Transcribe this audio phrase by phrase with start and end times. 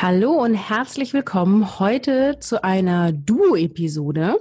[0.00, 4.40] Hallo und herzlich willkommen heute zu einer Duo-Episode.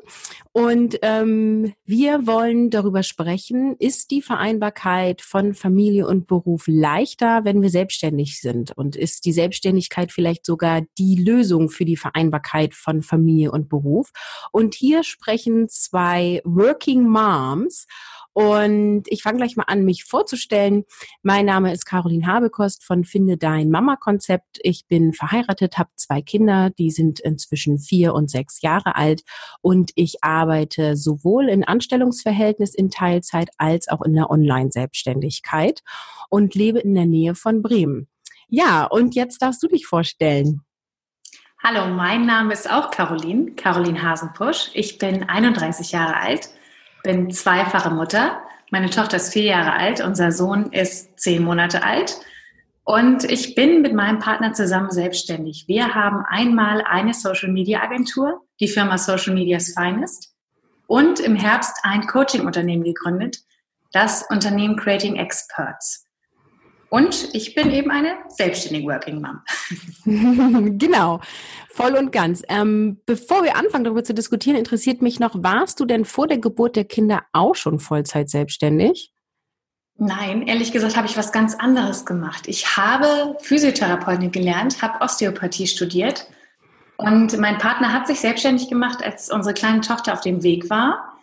[0.52, 7.63] Und ähm, wir wollen darüber sprechen, ist die Vereinbarkeit von Familie und Beruf leichter, wenn
[7.63, 8.77] wir selbstständig sind?
[8.77, 14.11] Und ist die Selbstständigkeit vielleicht sogar die Lösung für die Vereinbarkeit von Familie und Beruf?
[14.52, 17.88] Und hier sprechen zwei Working Moms.
[18.37, 20.83] Und ich fange gleich mal an, mich vorzustellen.
[21.23, 24.59] Mein Name ist Caroline Habekost von Finde Dein Mama-Konzept.
[24.61, 29.23] Ich bin verheiratet, habe zwei Kinder, die sind inzwischen vier und sechs Jahre alt.
[29.61, 35.81] Und ich arbeite sowohl in Anstellungsverhältnis in Teilzeit als auch in der Online-Selbstständigkeit
[36.29, 38.07] und lebe in der Nähe von Bremen.
[38.49, 40.61] Ja, und jetzt darfst du dich vorstellen.
[41.63, 44.69] Hallo, mein Name ist auch Caroline, Caroline Hasenpusch.
[44.75, 46.51] Ich bin 31 Jahre alt
[47.08, 48.41] bin zweifache Mutter.
[48.69, 52.19] Meine Tochter ist vier Jahre alt, unser Sohn ist zehn Monate alt.
[52.83, 55.66] Und ich bin mit meinem Partner zusammen selbstständig.
[55.67, 60.33] Wir haben einmal eine Social Media Agentur, die Firma Social Media's Finest,
[60.85, 63.38] und im Herbst ein Coaching-Unternehmen gegründet,
[63.94, 66.06] das Unternehmen Creating Experts.
[66.89, 69.41] Und ich bin eben eine selbstständige Working Mom.
[70.77, 71.19] genau,
[71.69, 72.44] voll und ganz.
[72.47, 76.38] Ähm, bevor wir anfangen, darüber zu diskutieren, interessiert mich noch, warst du denn vor der
[76.38, 79.11] Geburt der Kinder auch schon Vollzeit selbstständig?
[79.99, 82.47] Nein, ehrlich gesagt habe ich was ganz anderes gemacht.
[82.47, 86.27] Ich habe Physiotherapeutin gelernt, habe Osteopathie studiert
[86.97, 91.13] und mein Partner hat sich selbstständig gemacht, als unsere kleine Tochter auf dem Weg war.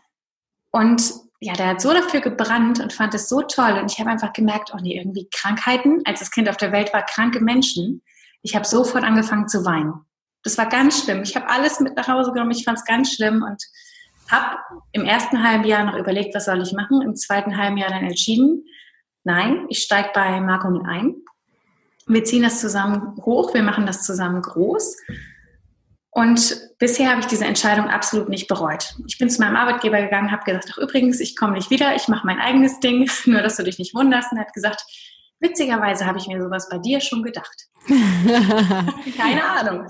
[0.70, 3.78] Und ja, der hat so dafür gebrannt und fand es so toll.
[3.78, 6.94] Und ich habe einfach gemerkt, oh nee, irgendwie Krankheiten, als das Kind auf der Welt
[6.94, 8.02] war, kranke Menschen.
[8.40, 9.92] Ich habe sofort angefangen zu weinen.
[10.42, 11.22] Das war ganz schlimm.
[11.22, 12.52] Ich habe alles mit nach Hause genommen.
[12.52, 13.62] Ich fand es ganz schlimm und
[14.30, 14.56] habe
[14.92, 17.02] im ersten halben Jahr noch überlegt, was soll ich machen.
[17.02, 18.64] Im zweiten halben Jahr dann entschieden,
[19.24, 21.16] nein, ich steige bei Marco mit ein.
[22.06, 24.96] Wir ziehen das zusammen hoch, wir machen das zusammen groß.
[26.14, 28.94] Und bisher habe ich diese Entscheidung absolut nicht bereut.
[29.08, 32.06] Ich bin zu meinem Arbeitgeber gegangen, habe gesagt, ach übrigens, ich komme nicht wieder, ich
[32.06, 34.30] mache mein eigenes Ding, nur dass du dich nicht wunderst.
[34.30, 34.84] Und er hat gesagt,
[35.44, 37.68] witzigerweise habe ich mir sowas bei dir schon gedacht.
[37.86, 39.86] Keine Ahnung.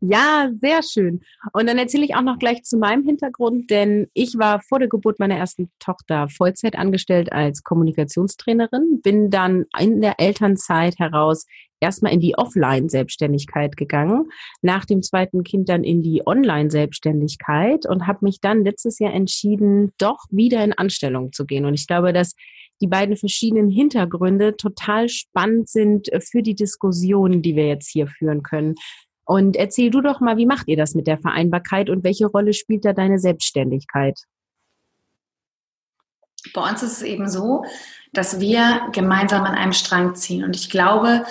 [0.00, 1.20] ja, sehr schön.
[1.52, 4.88] Und dann erzähle ich auch noch gleich zu meinem Hintergrund, denn ich war vor der
[4.88, 11.46] Geburt meiner ersten Tochter Vollzeit angestellt als Kommunikationstrainerin, bin dann in der Elternzeit heraus
[11.78, 14.30] erstmal in die Offline-Selbstständigkeit gegangen,
[14.62, 19.92] nach dem zweiten Kind dann in die Online-Selbstständigkeit und habe mich dann letztes Jahr entschieden,
[19.96, 21.64] doch wieder in Anstellung zu gehen.
[21.64, 22.34] Und ich glaube, dass
[22.80, 28.42] die beiden verschiedenen Hintergründe total spannend sind für die Diskussion, die wir jetzt hier führen
[28.42, 28.74] können.
[29.24, 32.52] Und erzähl du doch mal, wie macht ihr das mit der Vereinbarkeit und welche Rolle
[32.52, 34.18] spielt da deine Selbstständigkeit?
[36.54, 37.64] Bei uns ist es eben so,
[38.12, 40.42] dass wir gemeinsam an einem Strang ziehen.
[40.42, 41.24] Und ich glaube,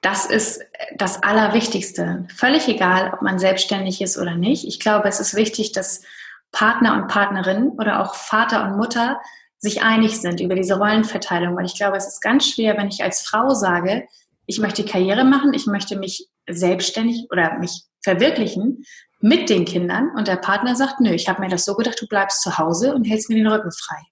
[0.00, 0.62] das ist
[0.96, 2.26] das Allerwichtigste.
[2.34, 4.66] Völlig egal, ob man selbstständig ist oder nicht.
[4.66, 6.02] Ich glaube, es ist wichtig, dass
[6.50, 9.20] Partner und Partnerin oder auch Vater und Mutter
[9.64, 11.56] sich einig sind über diese Rollenverteilung.
[11.56, 14.06] Weil ich glaube, es ist ganz schwer, wenn ich als Frau sage,
[14.46, 18.84] ich möchte Karriere machen, ich möchte mich selbstständig oder mich verwirklichen
[19.20, 22.06] mit den Kindern und der Partner sagt, nö, ich habe mir das so gedacht, du
[22.06, 24.02] bleibst zu Hause und hältst mir den Rücken frei.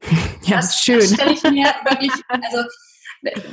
[0.42, 1.00] Ja, das, schön.
[1.00, 2.68] Das stelle ich mir wirklich, also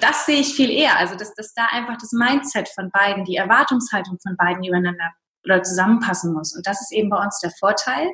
[0.02, 0.98] das sehe ich viel eher.
[0.98, 5.12] Also, dass, dass da einfach das Mindset von beiden, die Erwartungshaltung von beiden übereinander
[5.46, 6.54] oder zusammenpassen muss.
[6.54, 8.10] Und das ist eben bei uns der Vorteil,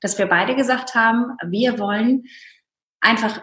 [0.00, 2.24] dass wir beide gesagt haben, wir wollen
[3.00, 3.42] einfach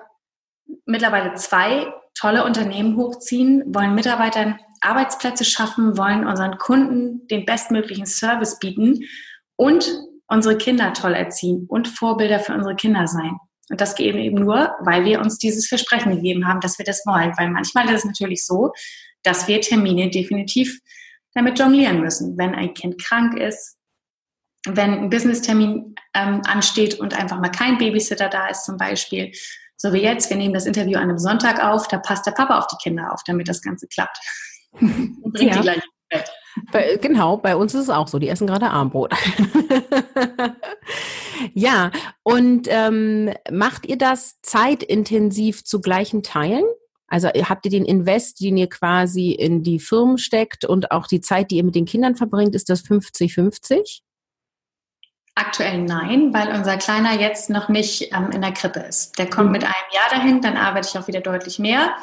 [0.86, 8.60] mittlerweile zwei tolle Unternehmen hochziehen, wollen Mitarbeitern Arbeitsplätze schaffen, wollen unseren Kunden den bestmöglichen Service
[8.60, 9.06] bieten
[9.56, 9.90] und
[10.28, 13.38] unsere Kinder toll erziehen und Vorbilder für unsere Kinder sein.
[13.70, 17.06] Und das geht eben nur, weil wir uns dieses Versprechen gegeben haben, dass wir das
[17.06, 17.34] wollen.
[17.38, 18.74] Weil manchmal ist es natürlich so,
[19.24, 20.80] dass wir Termine definitiv
[21.34, 22.38] damit jonglieren müssen.
[22.38, 23.78] Wenn ein Kind krank ist,
[24.68, 29.32] wenn ein Business-Termin ähm, ansteht und einfach mal kein Babysitter da ist zum Beispiel.
[29.78, 32.58] So wie jetzt, wir nehmen das Interview an einem Sonntag auf, da passt der Papa
[32.58, 34.18] auf die Kinder auf, damit das Ganze klappt.
[34.80, 35.58] Und bringt ja.
[35.58, 36.32] die gleich ins Bett.
[36.72, 38.20] Bei, genau, bei uns ist es auch so.
[38.20, 39.14] Die essen gerade Armbrot.
[41.54, 46.64] ja, und ähm, macht ihr das zeitintensiv zu gleichen Teilen?
[47.08, 51.22] Also habt ihr den Invest, den ihr quasi in die Firmen steckt und auch die
[51.22, 54.02] Zeit, die ihr mit den Kindern verbringt, ist das 50-50?
[55.36, 59.18] Aktuell nein, weil unser Kleiner jetzt noch nicht ähm, in der Krippe ist.
[59.18, 59.54] Der kommt mhm.
[59.54, 61.96] mit einem Jahr dahin, dann arbeite ich auch wieder deutlich mehr.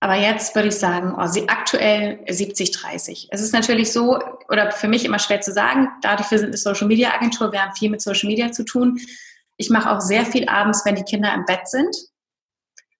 [0.00, 3.28] Aber jetzt würde ich sagen, oh, sie aktuell 70, 30.
[3.30, 4.18] Es ist natürlich so,
[4.48, 7.62] oder für mich immer schwer zu sagen, dadurch, wir sind eine Social Media Agentur, wir
[7.62, 8.98] haben viel mit Social Media zu tun.
[9.56, 11.94] Ich mache auch sehr viel abends, wenn die Kinder im Bett sind.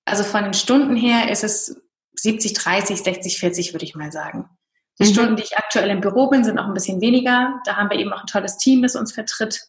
[0.05, 1.77] Also von den Stunden her ist es
[2.15, 4.49] 70, 30, 60, 40, würde ich mal sagen.
[5.01, 5.13] Die mhm.
[5.13, 7.61] Stunden, die ich aktuell im Büro bin, sind auch ein bisschen weniger.
[7.65, 9.69] Da haben wir eben auch ein tolles Team, das uns vertritt.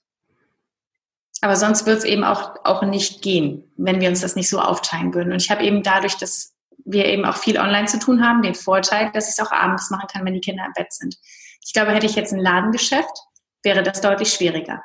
[1.41, 4.59] Aber sonst wird es eben auch, auch nicht gehen, wenn wir uns das nicht so
[4.59, 5.33] aufteilen würden.
[5.33, 6.53] Und ich habe eben dadurch, dass
[6.85, 9.89] wir eben auch viel online zu tun haben, den Vorteil, dass ich es auch abends
[9.89, 11.17] machen kann, wenn die Kinder im Bett sind.
[11.65, 13.11] Ich glaube, hätte ich jetzt ein Ladengeschäft,
[13.63, 14.83] wäre das deutlich schwieriger.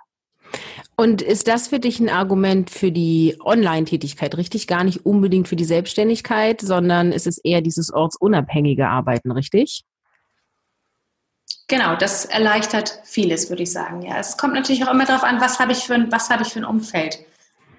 [0.97, 4.67] Und ist das für dich ein Argument für die Online-Tätigkeit, richtig?
[4.67, 9.85] Gar nicht unbedingt für die Selbstständigkeit, sondern ist es eher dieses ortsunabhängige Arbeiten, richtig?
[11.69, 14.01] Genau, das erleichtert vieles, würde ich sagen.
[14.03, 16.43] Ja, es kommt natürlich auch immer darauf an, was habe ich für ein, was habe
[16.43, 17.19] ich für ein Umfeld.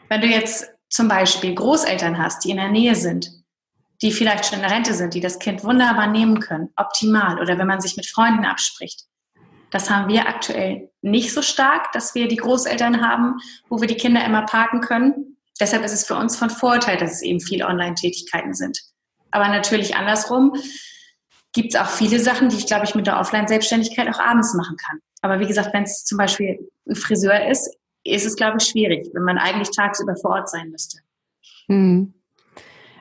[0.10, 3.32] Wenn du jetzt zum Beispiel Großeltern hast, die in der Nähe sind,
[4.02, 7.58] die vielleicht schon in der Rente sind, die das Kind wunderbar nehmen können, optimal, oder
[7.58, 9.06] wenn man sich mit Freunden abspricht,
[9.72, 13.38] das haben wir aktuell nicht so stark, dass wir die Großeltern haben,
[13.70, 15.38] wo wir die Kinder immer parken können.
[15.60, 18.80] Deshalb ist es für uns von Vorteil, dass es eben viele Online-Tätigkeiten sind.
[19.32, 20.54] Aber natürlich andersrum
[21.54, 24.78] gibt es auch viele Sachen, die ich, glaube ich, mit der Offline-Selbstständigkeit auch abends machen
[24.78, 25.00] kann.
[25.22, 29.08] Aber wie gesagt, wenn es zum Beispiel ein Friseur ist, ist es, glaube ich, schwierig,
[29.14, 31.00] wenn man eigentlich tagsüber vor Ort sein müsste.
[31.68, 32.14] Hm.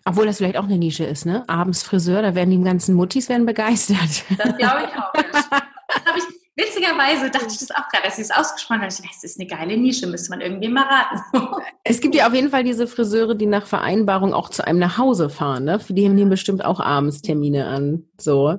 [0.05, 1.45] Obwohl das vielleicht auch eine Nische ist, ne?
[1.49, 4.25] Abends Friseur, da werden die ganzen Muttis werden begeistert.
[4.39, 5.12] Das glaube ich auch.
[5.91, 6.25] Das habe ich,
[6.59, 8.93] Witzigerweise dachte ich das auch gerade, als sie es ausgesprochen hat.
[8.93, 11.55] Ich dachte, das ist eine geile Nische, müsste man irgendwie mal raten.
[11.85, 14.99] es gibt ja auf jeden Fall diese Friseure, die nach Vereinbarung auch zu einem nach
[14.99, 15.65] Hause fahren.
[15.65, 15.79] Ne?
[15.79, 18.07] Für die nehmen bestimmt auch abends Termine an.
[18.21, 18.57] So.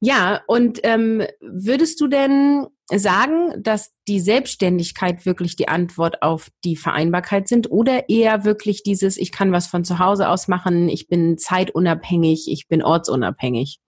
[0.00, 6.76] Ja, und ähm, würdest du denn sagen, dass die Selbstständigkeit wirklich die Antwort auf die
[6.76, 11.08] Vereinbarkeit sind oder eher wirklich dieses, ich kann was von zu Hause aus machen, ich
[11.08, 13.80] bin zeitunabhängig, ich bin ortsunabhängig?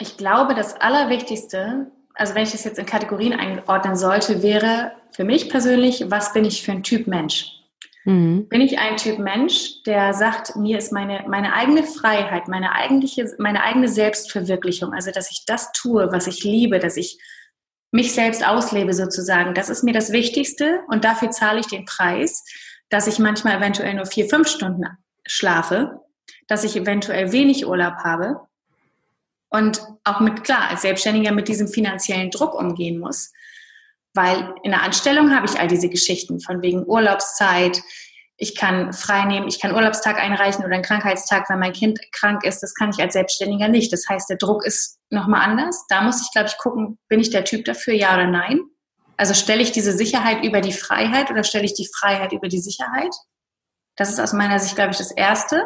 [0.00, 5.24] Ich glaube, das Allerwichtigste also wenn ich das jetzt in Kategorien einordnen sollte, wäre für
[5.24, 7.52] mich persönlich, was bin ich für ein Typ Mensch?
[8.04, 8.48] Mhm.
[8.48, 13.28] Bin ich ein Typ Mensch, der sagt, mir ist meine, meine eigene Freiheit, meine, eigentliche,
[13.38, 17.18] meine eigene Selbstverwirklichung, also dass ich das tue, was ich liebe, dass ich
[17.92, 22.44] mich selbst auslebe sozusagen, das ist mir das Wichtigste und dafür zahle ich den Preis,
[22.88, 24.84] dass ich manchmal eventuell nur vier, fünf Stunden
[25.26, 26.00] schlafe,
[26.46, 28.40] dass ich eventuell wenig Urlaub habe,
[29.48, 33.32] und auch mit, klar, als Selbstständiger mit diesem finanziellen Druck umgehen muss.
[34.14, 37.82] Weil in der Anstellung habe ich all diese Geschichten von wegen Urlaubszeit.
[38.38, 42.44] Ich kann frei nehmen, ich kann Urlaubstag einreichen oder einen Krankheitstag, wenn mein Kind krank
[42.44, 42.62] ist.
[42.62, 43.92] Das kann ich als Selbstständiger nicht.
[43.92, 45.84] Das heißt, der Druck ist nochmal anders.
[45.88, 48.60] Da muss ich, glaube ich, gucken, bin ich der Typ dafür, ja oder nein?
[49.16, 52.60] Also stelle ich diese Sicherheit über die Freiheit oder stelle ich die Freiheit über die
[52.60, 53.14] Sicherheit?
[53.96, 55.62] Das ist aus meiner Sicht, glaube ich, das Erste.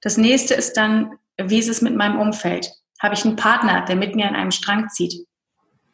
[0.00, 2.72] Das nächste ist dann, wie ist es mit meinem Umfeld?
[3.00, 5.26] Habe ich einen Partner, der mit mir an einem Strang zieht.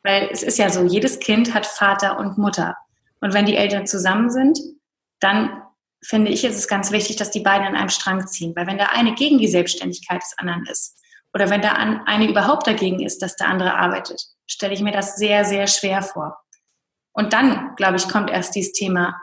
[0.02, 2.76] Weil es ist ja so, jedes Kind hat Vater und Mutter.
[3.20, 4.58] Und wenn die Eltern zusammen sind,
[5.20, 5.62] dann
[6.04, 8.54] finde ich, ist es ganz wichtig, dass die beiden an einem Strang ziehen.
[8.54, 10.96] Weil wenn der eine gegen die Selbstständigkeit des anderen ist
[11.32, 15.16] oder wenn der eine überhaupt dagegen ist, dass der andere arbeitet, stelle ich mir das
[15.16, 16.38] sehr, sehr schwer vor.
[17.12, 19.20] Und dann, glaube ich, kommt erst dieses Thema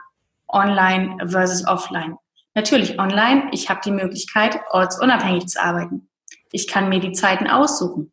[0.48, 2.16] Online versus Offline.
[2.54, 6.08] Natürlich online, ich habe die Möglichkeit, ortsunabhängig zu arbeiten.
[6.54, 8.12] Ich kann mir die Zeiten aussuchen.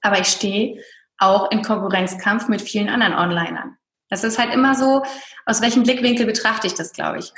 [0.00, 0.80] Aber ich stehe
[1.18, 3.76] auch in Konkurrenzkampf mit vielen anderen Onlinern.
[4.08, 5.02] Das ist halt immer so,
[5.44, 7.32] aus welchem Blickwinkel betrachte ich das, glaube ich.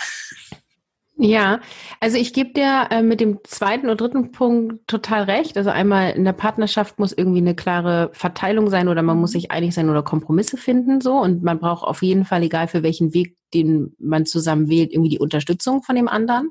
[1.18, 1.60] Ja,
[1.98, 5.56] also ich gebe dir äh, mit dem zweiten und dritten Punkt total recht.
[5.56, 9.50] Also einmal in der Partnerschaft muss irgendwie eine klare Verteilung sein oder man muss sich
[9.50, 13.14] einig sein oder Kompromisse finden so und man braucht auf jeden Fall, egal für welchen
[13.14, 16.50] Weg, den man zusammen wählt, irgendwie die Unterstützung von dem anderen.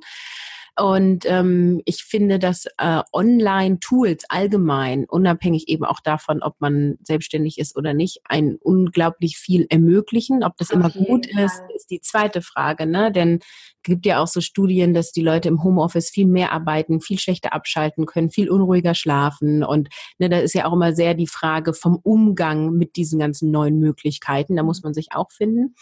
[0.78, 7.58] Und ähm, ich finde, dass äh, Online-Tools allgemein, unabhängig eben auch davon, ob man selbstständig
[7.60, 10.44] ist oder nicht, ein unglaublich viel ermöglichen.
[10.44, 11.46] Ob das immer gut Fall.
[11.46, 12.86] ist, ist die zweite Frage.
[12.88, 13.12] Ne?
[13.12, 13.40] Denn
[13.86, 17.54] gibt ja auch so Studien, dass die Leute im Homeoffice viel mehr arbeiten, viel schlechter
[17.54, 19.64] abschalten können, viel unruhiger schlafen.
[19.64, 23.52] Und ne, da ist ja auch immer sehr die Frage vom Umgang mit diesen ganzen
[23.52, 24.56] neuen Möglichkeiten.
[24.56, 25.76] Da muss man sich auch finden.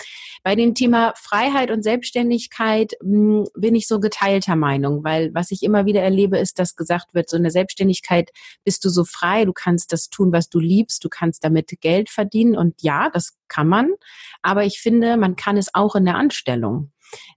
[0.43, 5.51] Bei dem Thema Freiheit und Selbstständigkeit mh, hm, bin ich so geteilter Meinung, weil was
[5.51, 8.31] ich immer wieder erlebe, ist, dass gesagt wird, so in der Selbstständigkeit
[8.65, 12.09] bist du so frei, du kannst das tun, was du liebst, du kannst damit Geld
[12.09, 12.57] verdienen.
[12.57, 13.93] Und ja, das kann man.
[14.41, 16.91] Aber ich finde, man kann es auch in der Anstellung.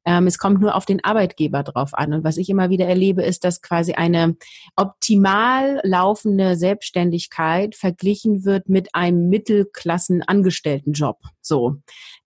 [0.05, 2.13] Ähm, es kommt nur auf den Arbeitgeber drauf an.
[2.13, 4.37] Und was ich immer wieder erlebe, ist, dass quasi eine
[4.77, 11.19] optimal laufende Selbstständigkeit verglichen wird mit einem Mittelklassen-Angestelltenjob.
[11.41, 11.77] So.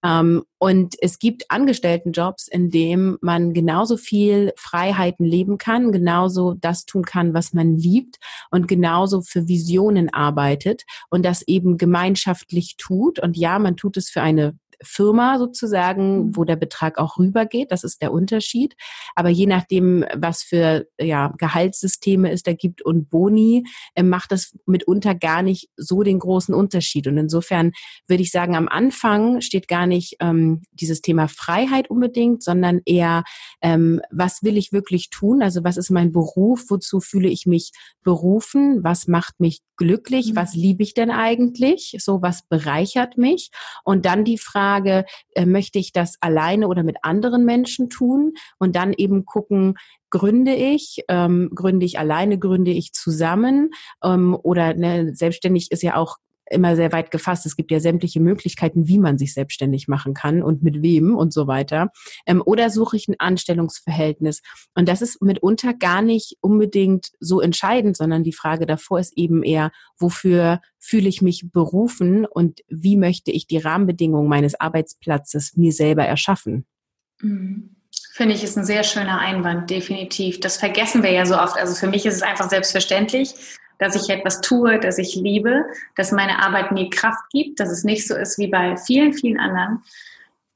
[0.03, 6.87] Ähm, und es gibt Angestelltenjobs, in dem man genauso viel Freiheiten leben kann, genauso das
[6.87, 8.17] tun kann, was man liebt
[8.51, 13.19] und genauso für Visionen arbeitet und das eben gemeinschaftlich tut.
[13.19, 16.37] Und ja, man tut es für eine Firma sozusagen, mhm.
[16.37, 17.71] wo der Betrag auch rübergeht.
[17.71, 18.75] Das ist der Unterschied.
[19.15, 24.57] Aber je nachdem, was für ja, Gehaltssysteme es da gibt und Boni, äh, macht das
[24.67, 27.07] mitunter gar nicht so den großen Unterschied.
[27.07, 27.73] Und insofern
[28.07, 33.25] würde ich sagen, am Anfang steht gar nicht ähm, dieses Thema Freiheit unbedingt, sondern eher,
[33.63, 35.43] ähm, was will ich wirklich tun?
[35.43, 36.65] Also was ist mein Beruf?
[36.69, 37.73] Wozu fühle ich mich
[38.03, 38.83] berufen?
[38.83, 40.33] Was macht mich glücklich?
[40.33, 40.37] Mhm.
[40.37, 41.97] Was liebe ich denn eigentlich?
[41.99, 43.51] So was bereichert mich?
[43.83, 48.35] Und dann die Frage, Frage, äh, möchte ich das alleine oder mit anderen Menschen tun?
[48.59, 49.75] Und dann eben gucken,
[50.11, 53.71] gründe ich, ähm, gründe ich alleine, gründe ich zusammen
[54.03, 56.17] ähm, oder ne, selbstständig ist ja auch
[56.51, 57.47] immer sehr weit gefasst.
[57.47, 61.33] Es gibt ja sämtliche Möglichkeiten, wie man sich selbstständig machen kann und mit wem und
[61.33, 61.91] so weiter.
[62.27, 64.43] Ähm, oder suche ich ein Anstellungsverhältnis?
[64.75, 69.43] Und das ist mitunter gar nicht unbedingt so entscheidend, sondern die Frage davor ist eben
[69.43, 75.73] eher, wofür fühle ich mich berufen und wie möchte ich die Rahmenbedingungen meines Arbeitsplatzes mir
[75.73, 76.67] selber erschaffen?
[77.21, 77.77] Mhm.
[78.13, 80.41] Finde ich, ist ein sehr schöner Einwand, definitiv.
[80.41, 81.57] Das vergessen wir ja so oft.
[81.57, 83.35] Also für mich ist es einfach selbstverständlich
[83.81, 85.65] dass ich etwas tue, das ich liebe,
[85.97, 89.41] dass meine Arbeit mir Kraft gibt, dass es nicht so ist wie bei vielen, vielen
[89.41, 89.83] anderen,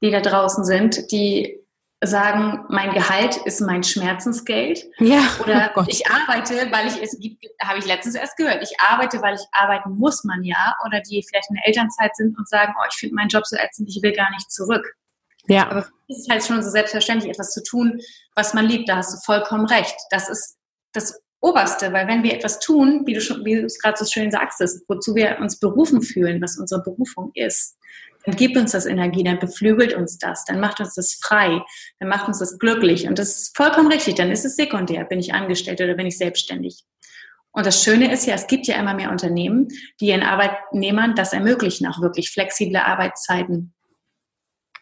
[0.03, 1.59] die da draußen sind, die
[2.03, 4.85] sagen, mein Gehalt ist mein Schmerzensgeld.
[4.99, 5.23] Ja.
[5.43, 9.23] Oder oh ich arbeite, weil ich es gibt, habe ich letztens erst gehört, ich arbeite,
[9.23, 10.77] weil ich arbeiten muss man ja.
[10.85, 13.57] Oder die vielleicht in der Elternzeit sind und sagen, oh, ich finde meinen Job so
[13.57, 14.97] ätzend, ich will gar nicht zurück.
[15.47, 15.71] Ja.
[15.71, 18.01] Aber es ist halt schon so selbstverständlich, etwas zu tun,
[18.35, 18.89] was man liebt.
[18.89, 19.97] Da hast du vollkommen recht.
[20.11, 20.59] Das ist
[20.93, 24.07] das Oberste, weil wenn wir etwas tun, wie du schon, wie du es gerade so
[24.07, 27.77] schön sagst, ist, wozu wir uns berufen fühlen, was unsere Berufung ist,
[28.25, 31.61] dann gibt uns das Energie, dann beflügelt uns das, dann macht uns das frei,
[32.01, 35.19] dann macht uns das glücklich und das ist vollkommen richtig, dann ist es sekundär, bin
[35.19, 36.85] ich angestellt oder bin ich selbstständig.
[37.53, 39.69] Und das Schöne ist ja, es gibt ja immer mehr Unternehmen,
[40.01, 43.74] die ihren Arbeitnehmern das ermöglichen, auch wirklich flexible Arbeitszeiten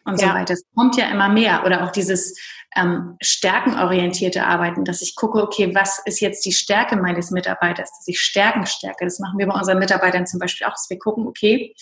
[0.05, 0.29] und ja.
[0.29, 0.53] so weiter.
[0.53, 1.65] Es kommt ja immer mehr.
[1.65, 2.37] Oder auch dieses
[2.75, 8.07] ähm, stärkenorientierte Arbeiten, dass ich gucke, okay, was ist jetzt die Stärke meines Mitarbeiters, dass
[8.07, 9.05] ich Stärken stärke.
[9.05, 11.75] Das machen wir bei unseren Mitarbeitern zum Beispiel auch, dass wir gucken, okay,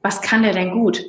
[0.00, 1.04] was kann der denn gut?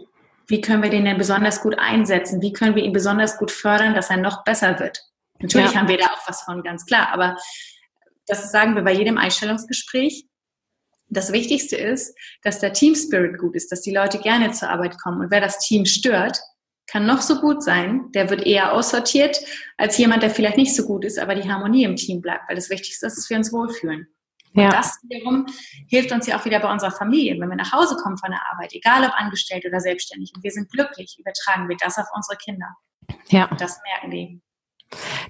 [0.48, 2.42] Wie können wir den denn besonders gut einsetzen?
[2.42, 5.00] Wie können wir ihn besonders gut fördern, dass er noch besser wird?
[5.40, 5.80] Natürlich ja.
[5.80, 7.10] haben wir da auch was von, ganz klar.
[7.12, 7.38] Aber
[8.28, 10.26] das sagen wir bei jedem Einstellungsgespräch.
[11.14, 15.00] Das Wichtigste ist, dass der Team Spirit gut ist, dass die Leute gerne zur Arbeit
[15.00, 15.22] kommen.
[15.22, 16.40] Und wer das Team stört,
[16.88, 19.40] kann noch so gut sein, der wird eher aussortiert
[19.78, 22.56] als jemand, der vielleicht nicht so gut ist, aber die Harmonie im Team bleibt, weil
[22.56, 24.08] das Wichtigste ist, dass wir uns wohlfühlen.
[24.54, 24.66] Ja.
[24.66, 25.46] Und das wiederum
[25.88, 27.40] hilft uns ja auch wieder bei unserer Familie.
[27.40, 30.52] Wenn wir nach Hause kommen von der Arbeit, egal ob angestellt oder selbstständig, und wir
[30.52, 32.68] sind glücklich, übertragen wir das auf unsere Kinder.
[33.30, 33.46] Ja.
[33.50, 34.42] Und das merken die.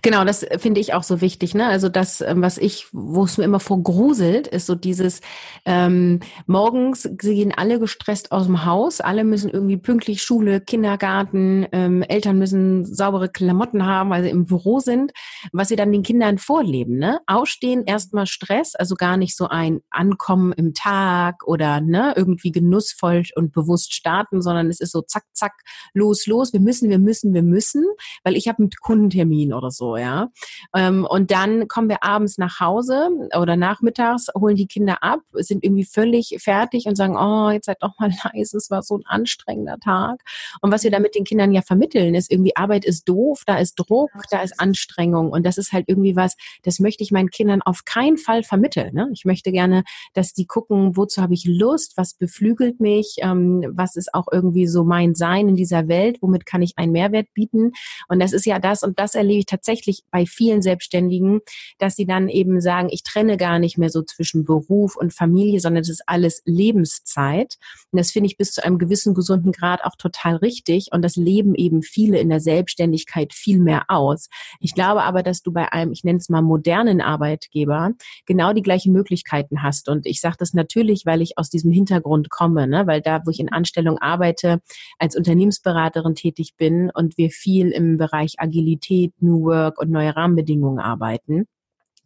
[0.02, 1.56] Genau, das finde ich auch so wichtig.
[1.56, 1.68] Ne?
[1.68, 5.22] Also das, ähm, was ich, wo es mir immer vor gruselt, ist so dieses
[5.66, 12.04] ähm, morgens gehen alle gestresst aus dem Haus, alle müssen irgendwie pünktlich Schule, Kindergarten, ähm,
[12.04, 15.12] Eltern müssen saubere Klamotten haben, weil sie im Büro sind,
[15.52, 16.98] was sie dann den Kindern vorleben.
[16.98, 17.20] Ne?
[17.28, 23.24] Ausstehen, erstmal Stress, also gar nicht so ein Ankommen im Tag oder ne, irgendwie genussvoll
[23.36, 25.54] und bewusst starten, sondern es ist so zack, zack,
[25.94, 27.86] los, los, wir müssen, wir müssen, wir müssen,
[28.24, 30.30] weil ich habe einen Kundentermin oder so, ja.
[30.76, 35.64] Ähm, und dann kommen wir abends nach Hause oder nachmittags, holen die Kinder ab, sind
[35.64, 39.06] irgendwie völlig fertig und sagen, oh, jetzt seid doch mal leise, es war so ein
[39.06, 40.22] anstrengender Tag.
[40.62, 43.58] Und was wir da mit den Kindern ja vermitteln, ist irgendwie Arbeit ist doof, da
[43.58, 47.30] ist Druck, da ist Anstrengung und das ist halt irgendwie was, das möchte ich meinen
[47.30, 48.94] Kindern auf keinen Fall vermitteln.
[48.94, 49.10] Ne?
[49.14, 49.84] Ich möchte gerne,
[50.14, 54.68] dass die gucken, wozu habe ich Lust, was beflügelt mich, ähm, was ist auch irgendwie
[54.68, 57.72] so mein Sein in dieser Welt, womit kann ich einen Mehrwert bieten.
[58.08, 61.42] Und das ist ja das und das erlebe ich tatsächlich bei vielen Selbstständigen,
[61.78, 65.60] dass sie dann eben sagen, ich trenne gar nicht mehr so zwischen Beruf und Familie,
[65.60, 67.58] sondern es ist alles Lebenszeit.
[67.92, 70.90] Und das finde ich bis zu einem gewissen gesunden Grad auch total richtig.
[70.92, 74.30] Und das leben eben viele in der Selbstständigkeit viel mehr aus.
[74.60, 77.92] Ich glaube aber, dass du bei einem, ich nenne es mal modernen Arbeitgeber,
[78.26, 79.90] genau die gleichen Möglichkeiten hast.
[79.90, 82.88] Und ich sage das natürlich, weil ich aus diesem Hintergrund komme, ne?
[82.88, 84.62] weil da, wo ich in Anstellung arbeite,
[85.00, 90.80] als Unternehmensberaterin tätig bin und wir viel im Bereich Agilität, New Work und neue Rahmenbedingungen
[90.80, 91.48] arbeiten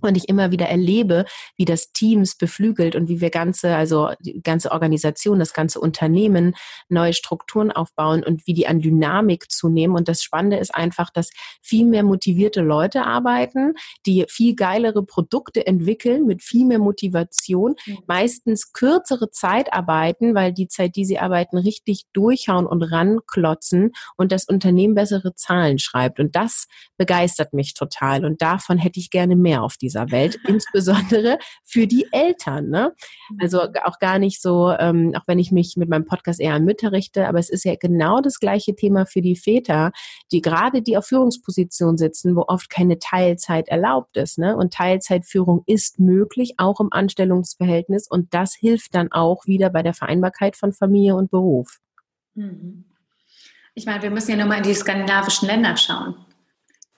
[0.01, 1.25] und ich immer wieder erlebe,
[1.55, 6.55] wie das Teams beflügelt und wie wir ganze, also die ganze Organisation, das ganze Unternehmen
[6.89, 9.95] neue Strukturen aufbauen und wie die an Dynamik zunehmen.
[9.95, 11.29] Und das Spannende ist einfach, dass
[11.61, 13.73] viel mehr motivierte Leute arbeiten,
[14.05, 17.97] die viel geilere Produkte entwickeln mit viel mehr Motivation, mhm.
[18.07, 24.31] meistens kürzere Zeit arbeiten, weil die Zeit, die sie arbeiten, richtig durchhauen und ranklotzen und
[24.31, 26.19] das Unternehmen bessere Zahlen schreibt.
[26.19, 28.25] Und das begeistert mich total.
[28.25, 32.69] Und davon hätte ich gerne mehr auf die dieser Welt, insbesondere für die Eltern.
[32.69, 32.93] Ne?
[33.39, 33.73] Also mhm.
[33.85, 36.91] auch gar nicht so, ähm, auch wenn ich mich mit meinem Podcast eher an Mütter
[36.91, 39.91] richte, aber es ist ja genau das gleiche Thema für die Väter,
[40.31, 44.37] die gerade die auf Führungsposition sitzen, wo oft keine Teilzeit erlaubt ist.
[44.37, 44.55] Ne?
[44.55, 48.07] Und Teilzeitführung ist möglich, auch im Anstellungsverhältnis.
[48.09, 51.79] Und das hilft dann auch wieder bei der Vereinbarkeit von Familie und Beruf.
[52.35, 52.83] Mhm.
[53.73, 56.15] Ich meine, wir müssen ja nochmal in die skandinavischen Länder schauen.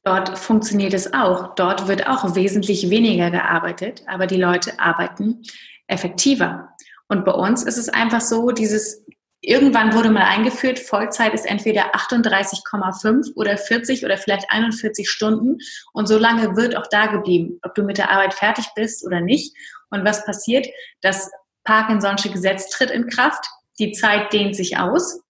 [0.10, 1.54] Dort funktioniert es auch.
[1.54, 5.44] Dort wird auch wesentlich weniger gearbeitet, aber die Leute arbeiten
[5.86, 6.70] effektiver.
[7.08, 9.06] Und bei uns ist es einfach so, dieses
[9.42, 15.60] Irgendwann wurde mal eingeführt, Vollzeit ist entweder 38,5 oder 40 oder vielleicht 41 Stunden.
[15.94, 19.22] Und so lange wird auch da geblieben, ob du mit der Arbeit fertig bist oder
[19.22, 19.56] nicht.
[19.92, 20.68] Und was passiert?
[21.02, 21.30] Das
[21.66, 23.46] Parkinson'sche Gesetz tritt in Kraft.
[23.78, 25.22] Die Zeit dehnt sich aus.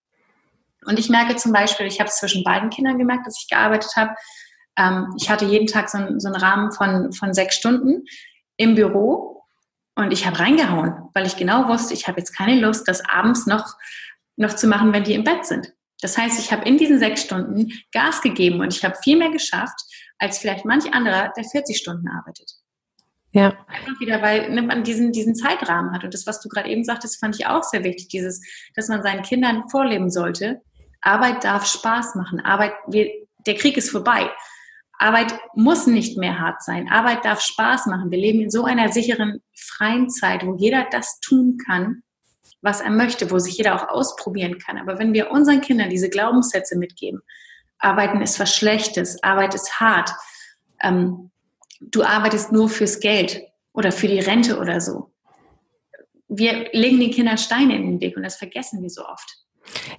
[0.85, 3.91] Und ich merke zum Beispiel, ich habe es zwischen beiden Kindern gemerkt, dass ich gearbeitet
[3.97, 4.15] habe,
[4.79, 8.05] ähm, ich hatte jeden Tag so, ein, so einen Rahmen von, von sechs Stunden
[8.57, 9.43] im Büro
[9.95, 13.45] und ich habe reingehauen, weil ich genau wusste, ich habe jetzt keine Lust, das abends
[13.45, 13.75] noch,
[14.37, 15.73] noch zu machen, wenn die im Bett sind.
[16.01, 19.31] Das heißt, ich habe in diesen sechs Stunden Gas gegeben und ich habe viel mehr
[19.31, 19.81] geschafft,
[20.17, 22.49] als vielleicht manch anderer, der 40 Stunden arbeitet.
[23.31, 23.53] Ja.
[23.67, 26.03] Einfach wieder, weil ne, man diesen, diesen Zeitrahmen hat.
[26.03, 28.41] Und das, was du gerade eben sagtest, fand ich auch sehr wichtig, dieses,
[28.75, 30.61] dass man seinen Kindern vorleben sollte.
[31.01, 32.39] Arbeit darf Spaß machen.
[32.39, 33.09] Arbeit, wir,
[33.45, 34.31] der Krieg ist vorbei.
[34.99, 36.89] Arbeit muss nicht mehr hart sein.
[36.91, 38.11] Arbeit darf Spaß machen.
[38.11, 42.03] Wir leben in so einer sicheren, freien Zeit, wo jeder das tun kann,
[42.61, 44.77] was er möchte, wo sich jeder auch ausprobieren kann.
[44.77, 47.21] Aber wenn wir unseren Kindern diese Glaubenssätze mitgeben,
[47.79, 50.11] Arbeiten ist was Schlechtes, Arbeit ist hart,
[50.81, 51.31] ähm,
[51.79, 53.41] du arbeitest nur fürs Geld
[53.71, 55.13] oder für die Rente oder so.
[56.27, 59.37] Wir legen den Kindern Steine in den Weg und das vergessen wir so oft.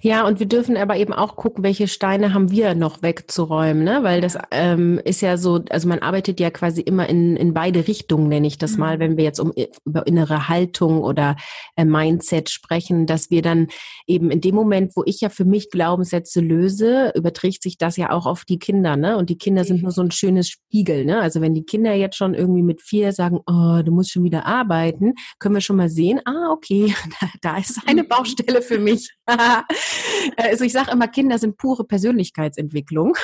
[0.01, 3.99] Ja, und wir dürfen aber eben auch gucken, welche Steine haben wir noch wegzuräumen, ne?
[4.03, 7.87] Weil das ähm, ist ja so, also man arbeitet ja quasi immer in, in beide
[7.87, 8.79] Richtungen, nenne ich das mhm.
[8.79, 9.53] mal, wenn wir jetzt um
[9.85, 11.35] über innere Haltung oder
[11.75, 13.67] äh, Mindset sprechen, dass wir dann
[14.07, 18.11] eben in dem Moment, wo ich ja für mich Glaubenssätze löse, überträgt sich das ja
[18.11, 19.17] auch auf die Kinder, ne?
[19.17, 21.21] Und die Kinder sind nur so ein schönes Spiegel, ne?
[21.21, 24.45] Also wenn die Kinder jetzt schon irgendwie mit vier sagen, oh, du musst schon wieder
[24.45, 29.11] arbeiten, können wir schon mal sehen, ah, okay, da, da ist eine Baustelle für mich.
[30.37, 33.15] also ich sage immer, Kinder sind pure Persönlichkeitsentwicklung,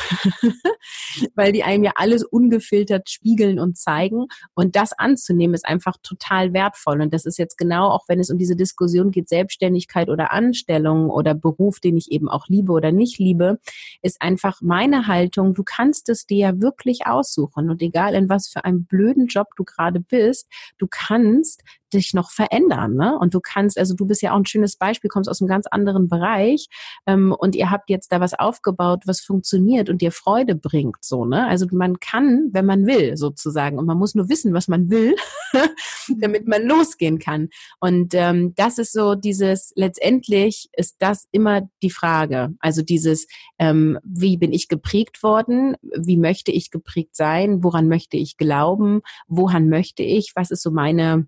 [1.35, 4.27] weil die einem ja alles ungefiltert spiegeln und zeigen.
[4.53, 7.01] Und das anzunehmen ist einfach total wertvoll.
[7.01, 11.09] Und das ist jetzt genau, auch wenn es um diese Diskussion geht, Selbstständigkeit oder Anstellung
[11.09, 13.59] oder Beruf, den ich eben auch liebe oder nicht liebe,
[14.01, 17.69] ist einfach meine Haltung, du kannst es dir ja wirklich aussuchen.
[17.69, 22.31] Und egal in was für einem blöden Job du gerade bist, du kannst dich noch
[22.31, 22.95] verändern.
[22.95, 23.17] Ne?
[23.17, 25.67] Und du kannst, also du bist ja auch ein schönes Beispiel, kommst aus einem ganz
[25.67, 26.67] anderen Bereich
[27.05, 30.97] ähm, und ihr habt jetzt da was aufgebaut, was funktioniert und dir Freude bringt.
[31.01, 31.47] So, ne?
[31.47, 33.77] Also man kann, wenn man will, sozusagen.
[33.77, 35.15] Und man muss nur wissen, was man will,
[36.17, 37.49] damit man losgehen kann.
[37.79, 42.53] Und ähm, das ist so dieses, letztendlich ist das immer die Frage.
[42.59, 43.27] Also dieses,
[43.59, 45.75] ähm, wie bin ich geprägt worden?
[45.81, 47.63] Wie möchte ich geprägt sein?
[47.63, 49.01] Woran möchte ich glauben?
[49.27, 50.33] Woran möchte ich?
[50.35, 51.27] Was ist so meine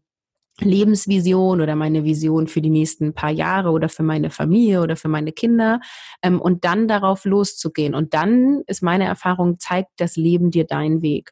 [0.62, 5.08] Lebensvision oder meine Vision für die nächsten paar Jahre oder für meine Familie oder für
[5.08, 5.80] meine Kinder
[6.22, 7.96] ähm, und dann darauf loszugehen.
[7.96, 11.32] Und dann ist meine Erfahrung, zeigt das Leben dir deinen Weg.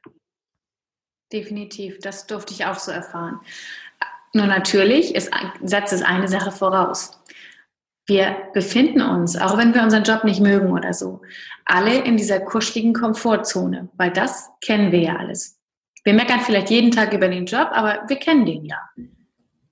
[1.32, 3.40] Definitiv, das durfte ich auch so erfahren.
[4.34, 5.32] Nur natürlich ist,
[5.64, 7.20] setzt es eine Sache voraus.
[8.06, 11.22] Wir befinden uns, auch wenn wir unseren Job nicht mögen oder so,
[11.66, 15.60] alle in dieser kuscheligen Komfortzone, weil das kennen wir ja alles.
[16.06, 18.78] Wir meckern vielleicht jeden Tag über den Job, aber wir kennen den ja.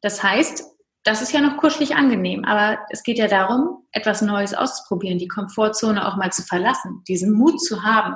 [0.02, 0.64] Das heißt,
[1.04, 5.28] das ist ja noch kuschelig angenehm, aber es geht ja darum, etwas Neues auszuprobieren, die
[5.28, 8.16] Komfortzone auch mal zu verlassen, diesen Mut zu haben.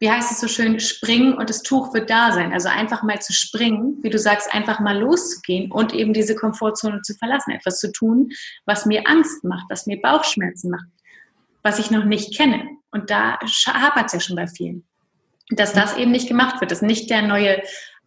[0.00, 2.52] Wie heißt es so schön, springen und das Tuch wird da sein.
[2.52, 7.02] Also einfach mal zu springen, wie du sagst, einfach mal loszugehen und eben diese Komfortzone
[7.02, 8.30] zu verlassen, etwas zu tun,
[8.66, 10.88] was mir Angst macht, was mir Bauchschmerzen macht,
[11.62, 12.64] was ich noch nicht kenne.
[12.90, 14.84] Und da hapert es ja schon bei vielen.
[15.50, 17.62] Dass das eben nicht gemacht wird, dass nicht der neue,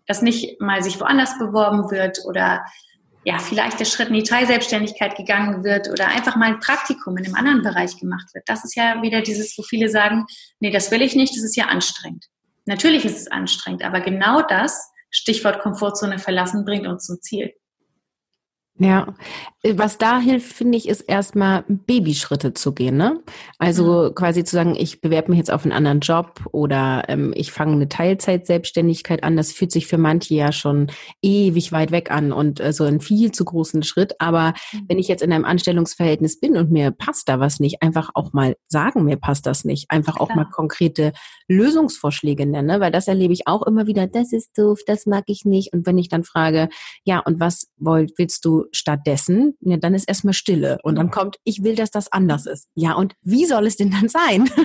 [0.07, 2.65] dass nicht mal sich woanders beworben wird oder
[3.23, 7.25] ja, vielleicht der Schritt in die Teilselbstständigkeit gegangen wird oder einfach mal ein Praktikum in
[7.25, 8.47] einem anderen Bereich gemacht wird.
[8.47, 10.25] Das ist ja wieder dieses, wo viele sagen,
[10.59, 12.25] nee, das will ich nicht, das ist ja anstrengend.
[12.65, 17.53] Natürlich ist es anstrengend, aber genau das Stichwort Komfortzone verlassen bringt uns zum Ziel.
[18.77, 19.15] Ja,
[19.63, 22.97] äh, was da hilft, finde ich, ist erstmal Babyschritte zu gehen.
[22.97, 23.21] Ne?
[23.57, 24.15] Also mhm.
[24.15, 27.71] quasi zu sagen, ich bewerbe mich jetzt auf einen anderen Job oder ähm, ich fange
[27.71, 29.37] eine Teilzeit-Selbstständigkeit an.
[29.37, 32.99] Das fühlt sich für manche ja schon ewig weit weg an und äh, so einen
[32.99, 34.15] viel zu großen Schritt.
[34.19, 34.85] Aber mhm.
[34.89, 38.33] wenn ich jetzt in einem Anstellungsverhältnis bin und mir passt da was nicht, einfach auch
[38.33, 39.89] mal sagen, mir passt das nicht.
[39.89, 40.29] Einfach Klar.
[40.29, 41.13] auch mal konkrete
[41.47, 44.05] Lösungsvorschläge nennen, weil das erlebe ich auch immer wieder.
[44.07, 45.71] Das ist doof, das mag ich nicht.
[45.71, 46.67] Und wenn ich dann frage,
[47.05, 51.37] ja, und was wollt, willst du stattdessen, ja, dann ist erstmal Stille und dann kommt,
[51.43, 52.67] ich will, dass das anders ist.
[52.75, 54.49] Ja, und wie soll es denn dann sein?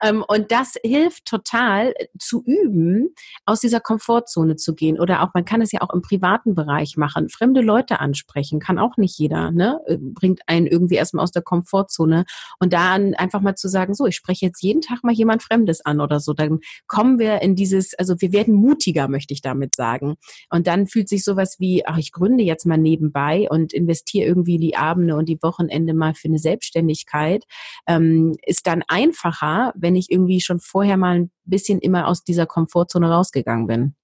[0.00, 4.98] Ähm, und das hilft total äh, zu üben, aus dieser Komfortzone zu gehen.
[4.98, 7.28] Oder auch, man kann es ja auch im privaten Bereich machen.
[7.28, 9.80] Fremde Leute ansprechen, kann auch nicht jeder, ne?
[9.86, 12.24] Äh, bringt einen irgendwie erstmal aus der Komfortzone.
[12.58, 15.84] Und dann einfach mal zu sagen, so, ich spreche jetzt jeden Tag mal jemand Fremdes
[15.84, 16.32] an oder so.
[16.32, 20.16] Dann kommen wir in dieses, also wir werden mutiger, möchte ich damit sagen.
[20.50, 24.58] Und dann fühlt sich sowas wie, ach, ich gründe jetzt mal nebenbei und investiere irgendwie
[24.58, 27.44] die Abende und die Wochenende mal für eine Selbstständigkeit,
[27.86, 32.46] ähm, ist dann einfacher, wenn ich irgendwie schon vorher mal ein bisschen immer aus dieser
[32.46, 33.96] Komfortzone rausgegangen bin.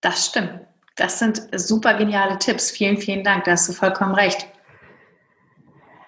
[0.00, 0.60] Das stimmt.
[0.96, 2.70] Das sind super geniale Tipps.
[2.70, 3.44] Vielen, vielen Dank.
[3.44, 4.46] Da hast du vollkommen recht.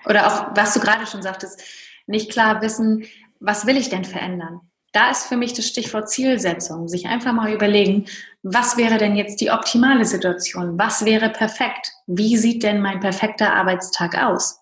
[0.06, 1.62] Oder auch, was du gerade schon sagtest,
[2.06, 3.04] nicht klar wissen,
[3.40, 4.60] was will ich denn verändern?
[4.94, 6.86] Da ist für mich das Stichwort Zielsetzung.
[6.86, 8.06] Sich einfach mal überlegen,
[8.44, 10.78] was wäre denn jetzt die optimale Situation?
[10.78, 11.90] Was wäre perfekt?
[12.06, 14.60] Wie sieht denn mein perfekter Arbeitstag aus?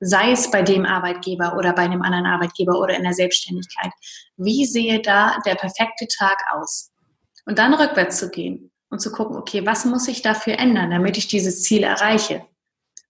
[0.00, 3.92] Sei es bei dem Arbeitgeber oder bei einem anderen Arbeitgeber oder in der Selbstständigkeit.
[4.38, 6.90] Wie sehe da der perfekte Tag aus?
[7.44, 11.18] Und dann rückwärts zu gehen und zu gucken, okay, was muss ich dafür ändern, damit
[11.18, 12.46] ich dieses Ziel erreiche?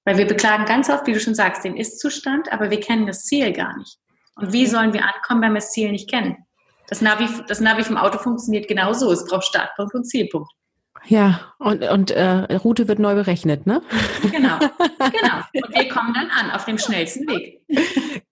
[0.04, 3.26] Weil wir beklagen ganz oft, wie du schon sagst, den Ist-Zustand, aber wir kennen das
[3.26, 3.96] Ziel gar nicht.
[4.34, 6.43] Und wie sollen wir ankommen, wenn wir das Ziel nicht kennen?
[6.88, 9.10] Das Navi, das Navi vom Auto funktioniert genauso.
[9.10, 10.50] Es braucht Startpunkt und Zielpunkt.
[11.06, 13.82] Ja, und, und äh, Route wird neu berechnet, ne?
[14.22, 15.66] Genau, genau.
[15.66, 17.60] Und wir kommen dann an auf dem schnellsten Weg.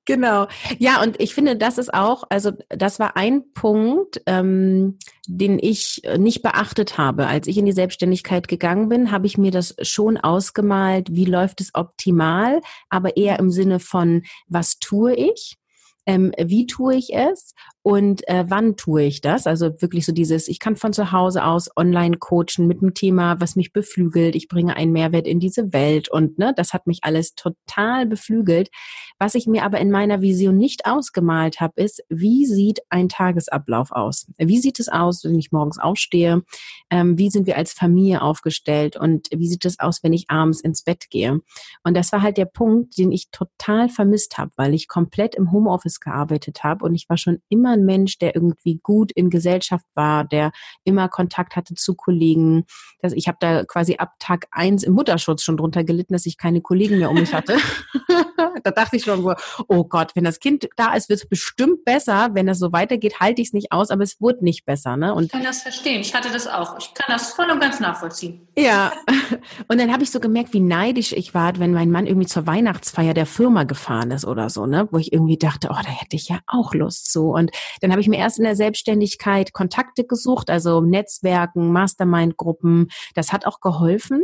[0.06, 0.46] Genau.
[0.78, 6.02] Ja, und ich finde, das ist auch, also das war ein Punkt, ähm, den ich
[6.16, 7.26] nicht beachtet habe.
[7.26, 11.60] Als ich in die Selbstständigkeit gegangen bin, habe ich mir das schon ausgemalt, wie läuft
[11.60, 15.58] es optimal, aber eher im Sinne von, was tue ich?
[16.06, 19.48] ähm, wie tue ich es und äh, wann tue ich das?
[19.48, 23.40] Also wirklich so dieses, ich kann von zu Hause aus online coachen mit einem Thema,
[23.40, 24.36] was mich beflügelt.
[24.36, 28.70] Ich bringe einen Mehrwert in diese Welt und ne, das hat mich alles total beflügelt.
[29.18, 33.90] Was ich mir aber in meiner Vision nicht ausgemalt habe, ist, wie sieht ein Tagesablauf
[33.90, 34.26] aus?
[34.38, 36.42] Wie sieht es aus, wenn ich morgens aufstehe?
[36.88, 40.60] Ähm, wie sind wir als Familie aufgestellt und wie sieht es aus, wenn ich abends
[40.60, 41.40] ins Bett gehe?
[41.82, 45.50] Und das war halt der Punkt, den ich total vermisst habe, weil ich komplett im
[45.50, 49.86] Homeoffice gearbeitet habe und ich war schon immer ein Mensch, der irgendwie gut in Gesellschaft
[49.94, 50.52] war, der
[50.84, 52.64] immer Kontakt hatte zu Kollegen.
[53.00, 56.38] Das, ich habe da quasi ab Tag eins im Mutterschutz schon drunter gelitten, dass ich
[56.38, 57.56] keine Kollegen mehr um mich hatte.
[58.64, 59.34] da dachte ich schon so,
[59.68, 62.30] oh Gott, wenn das Kind da ist, wird es bestimmt besser.
[62.32, 64.96] Wenn das so weitergeht, halte ich es nicht aus, aber es wurde nicht besser.
[64.96, 65.14] Ne?
[65.14, 66.00] Und ich kann das verstehen.
[66.00, 66.78] Ich hatte das auch.
[66.78, 68.48] Ich kann das voll und ganz nachvollziehen.
[68.56, 68.92] Ja.
[69.68, 72.46] Und dann habe ich so gemerkt, wie neidisch ich war, wenn mein Mann irgendwie zur
[72.46, 74.88] Weihnachtsfeier der Firma gefahren ist oder so, ne?
[74.90, 77.34] Wo ich irgendwie dachte, oh, da hätte ich ja auch Lust so.
[77.34, 77.50] Und
[77.80, 82.88] dann habe ich mir erst in der Selbstständigkeit Kontakte gesucht, also Netzwerken, Mastermind-Gruppen.
[83.14, 84.22] Das hat auch geholfen.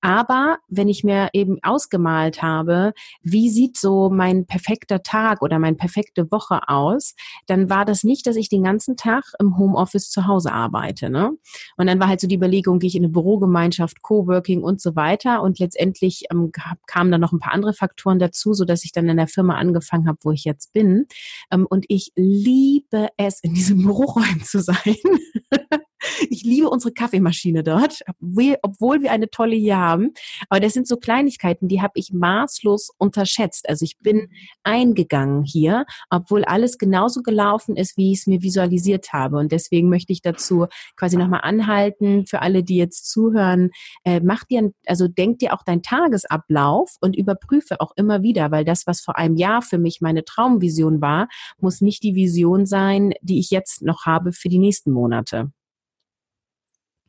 [0.00, 5.76] Aber wenn ich mir eben ausgemalt habe, wie sieht so mein perfekter Tag oder meine
[5.76, 7.14] perfekte Woche aus,
[7.46, 11.10] dann war das nicht, dass ich den ganzen Tag im Homeoffice zu Hause arbeite.
[11.10, 11.32] Ne?
[11.76, 14.96] Und dann war halt so die Überlegung, gehe ich in eine Bürogemeinschaft, Coworking und so
[14.96, 15.42] weiter.
[15.42, 16.52] Und letztendlich ähm,
[16.86, 19.56] kamen dann noch ein paar andere Faktoren dazu, so dass ich dann in der Firma
[19.56, 21.06] angefangen habe, wo ich jetzt bin.
[21.50, 22.77] Ähm, und ich liebe
[23.16, 24.96] es, in diesem Büroräumen zu sein.
[26.30, 28.00] Ich liebe unsere Kaffeemaschine dort,
[28.62, 30.12] obwohl wir eine tolle hier haben.
[30.48, 33.68] Aber das sind so Kleinigkeiten, die habe ich maßlos unterschätzt.
[33.68, 34.28] Also ich bin
[34.62, 39.38] eingegangen hier, obwohl alles genauso gelaufen ist, wie ich es mir visualisiert habe.
[39.38, 43.70] Und deswegen möchte ich dazu quasi nochmal anhalten für alle, die jetzt zuhören.
[44.04, 48.64] Äh, mach dir, also denk dir auch deinen Tagesablauf und überprüfe auch immer wieder, weil
[48.64, 51.28] das, was vor einem Jahr für mich meine Traumvision war,
[51.60, 55.52] muss nicht die Vision sein, die ich jetzt noch habe für die nächsten Monate.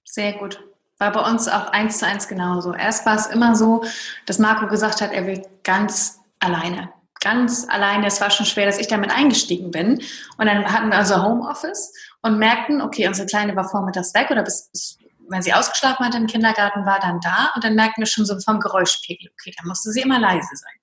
[0.09, 0.59] Sehr gut.
[0.97, 2.73] War bei uns auch eins zu eins genauso.
[2.73, 3.83] Erst war es immer so,
[4.25, 6.91] dass Marco gesagt hat, er will ganz alleine.
[7.21, 8.07] Ganz alleine.
[8.07, 10.01] Es war schon schwer, dass ich damit eingestiegen bin.
[10.37, 11.93] Und dann hatten wir also Homeoffice
[12.23, 14.97] und merkten, okay, unsere Kleine war vormittags weg oder bis, bis
[15.29, 17.51] wenn sie ausgeschlafen hatte im Kindergarten, war dann da.
[17.53, 20.73] Und dann merkten wir schon so vom Geräuschpegel, okay, da musste sie immer leise sein.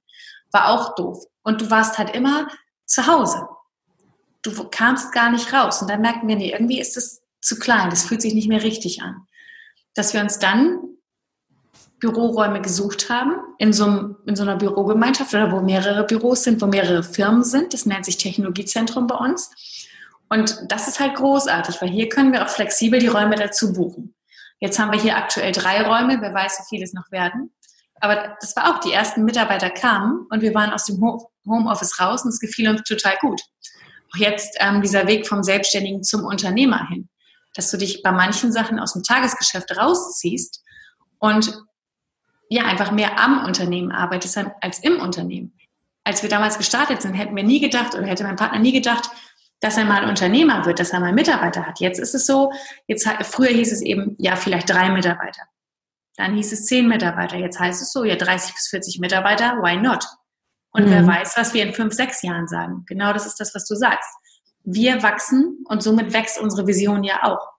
[0.53, 1.25] War auch doof.
[1.43, 2.47] Und du warst halt immer
[2.85, 3.49] zu Hause.
[4.43, 5.83] Du kamst gar nicht raus.
[5.83, 8.63] Und dann merkten wir, nee, irgendwie ist es zu klein, das fühlt sich nicht mehr
[8.63, 9.27] richtig an.
[9.95, 10.81] Dass wir uns dann
[11.99, 16.61] Büroräume gesucht haben, in so, einem, in so einer Bürogemeinschaft oder wo mehrere Büros sind,
[16.61, 17.73] wo mehrere Firmen sind.
[17.73, 19.97] Das nennt sich Technologiezentrum bei uns.
[20.29, 24.15] Und das ist halt großartig, weil hier können wir auch flexibel die Räume dazu buchen.
[24.59, 27.53] Jetzt haben wir hier aktuell drei Räume, wer weiß, wie viele es noch werden.
[28.01, 31.01] Aber das war auch, die ersten Mitarbeiter kamen und wir waren aus dem
[31.47, 33.41] Homeoffice raus und es gefiel uns total gut.
[34.13, 37.09] Auch jetzt ähm, dieser Weg vom Selbstständigen zum Unternehmer hin,
[37.57, 40.62] dass du dich bei manchen Sachen aus dem Tagesgeschäft rausziehst
[41.19, 41.53] und
[42.49, 45.59] ja, einfach mehr am Unternehmen arbeitest als im Unternehmen.
[46.05, 49.11] Als wir damals gestartet sind, hätten wir nie gedacht oder hätte mein Partner nie gedacht,
[49.61, 51.81] dass er mal Unternehmer wird, dass er mal Mitarbeiter hat.
[51.81, 52.53] Jetzt ist es so,
[52.87, 55.42] jetzt früher hieß es eben, ja, vielleicht drei Mitarbeiter.
[56.16, 57.37] Dann hieß es zehn Mitarbeiter.
[57.37, 60.05] Jetzt heißt es so, ja, 30 bis 40 Mitarbeiter, why not?
[60.71, 60.90] Und mhm.
[60.90, 62.85] wer weiß, was wir in fünf, sechs Jahren sagen.
[62.87, 64.09] Genau das ist das, was du sagst.
[64.66, 67.52] Wir wachsen und somit wächst unsere Vision ja auch.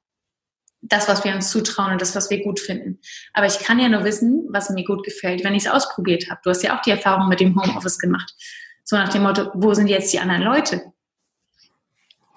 [0.82, 3.00] Das, was wir uns zutrauen und das, was wir gut finden.
[3.34, 6.42] Aber ich kann ja nur wissen, was mir gut gefällt, wenn ich es ausprobiert habe.
[6.44, 8.36] Du hast ja auch die Erfahrung mit dem Homeoffice gemacht.
[8.84, 10.94] So nach dem Motto, wo sind jetzt die anderen Leute?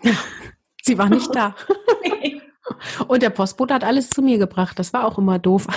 [0.03, 0.15] Ja,
[0.83, 1.55] sie war nicht da.
[3.09, 4.79] Und der Postbote hat alles zu mir gebracht.
[4.79, 5.67] Das war auch immer doof.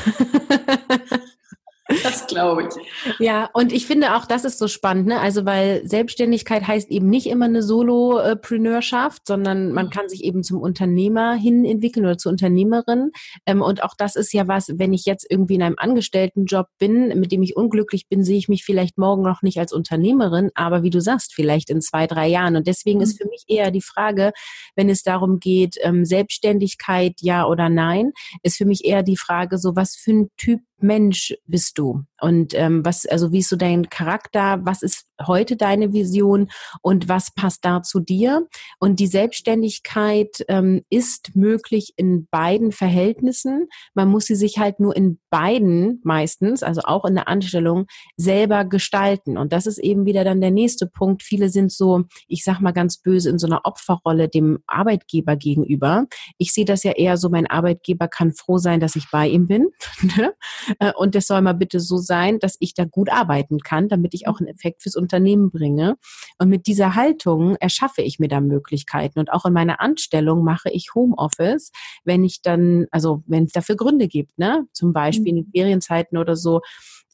[2.14, 3.16] Das glaube ich.
[3.20, 5.20] Ja, und ich finde auch, das ist so spannend, ne?
[5.20, 9.90] Also, weil Selbstständigkeit heißt eben nicht immer eine Solopreneurship, sondern man mhm.
[9.90, 13.12] kann sich eben zum Unternehmer hin entwickeln oder zur Unternehmerin.
[13.46, 17.20] Ähm, und auch das ist ja was, wenn ich jetzt irgendwie in einem Angestelltenjob bin,
[17.20, 20.84] mit dem ich unglücklich bin, sehe ich mich vielleicht morgen noch nicht als Unternehmerin, aber
[20.84, 22.56] wie du sagst, vielleicht in zwei, drei Jahren.
[22.56, 23.24] Und deswegen ist mhm.
[23.24, 24.32] für mich eher die Frage,
[24.76, 28.12] wenn es darum geht, ähm, Selbstständigkeit ja oder nein,
[28.44, 32.03] ist für mich eher die Frage, so was für ein Typ Mensch bist du?
[32.04, 32.13] home.
[32.24, 34.62] Und ähm, was, also wie ist so dein Charakter?
[34.64, 36.50] Was ist heute deine Vision
[36.82, 38.48] und was passt da zu dir?
[38.80, 43.68] Und die Selbstständigkeit ähm, ist möglich in beiden Verhältnissen.
[43.94, 48.64] Man muss sie sich halt nur in beiden meistens, also auch in der Anstellung, selber
[48.64, 49.38] gestalten.
[49.38, 51.24] Und das ist eben wieder dann der nächste Punkt.
[51.24, 56.06] Viele sind so, ich sag mal ganz böse, in so einer Opferrolle dem Arbeitgeber gegenüber.
[56.38, 59.48] Ich sehe das ja eher so, mein Arbeitgeber kann froh sein, dass ich bei ihm
[59.48, 59.68] bin.
[60.16, 60.34] Ne?
[60.80, 64.14] Äh, und das soll mal bitte so sein, dass ich da gut arbeiten kann, damit
[64.14, 65.96] ich auch einen Effekt fürs Unternehmen bringe.
[66.38, 69.20] Und mit dieser Haltung erschaffe ich mir da Möglichkeiten.
[69.20, 71.72] Und auch in meiner Anstellung mache ich Homeoffice,
[72.04, 74.66] wenn ich dann, also wenn es dafür Gründe gibt, ne?
[74.74, 75.52] Zum Beispiel in den mhm.
[75.52, 76.62] Ferienzeiten oder so,